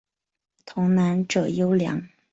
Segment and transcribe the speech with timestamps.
[0.65, 2.01] 童男者尤良。